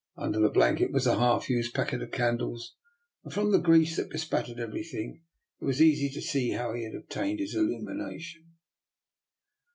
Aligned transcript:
Under 0.17 0.39
the 0.39 0.49
blanket 0.49 0.91
was 0.91 1.05
a 1.05 1.19
half 1.19 1.47
used 1.47 1.75
packet 1.75 2.01
of 2.01 2.09
candles, 2.09 2.73
and 3.23 3.31
from 3.31 3.51
the 3.51 3.59
grease 3.59 3.97
that 3.97 4.09
bespattered 4.09 4.57
everything 4.59 5.21
it 5.59 5.65
was 5.65 5.79
easily 5.79 6.19
seen 6.21 6.55
how 6.55 6.73
he 6.73 6.85
had 6.85 6.95
obtained 6.95 7.37
his 7.37 7.53
illumination. 7.53 8.55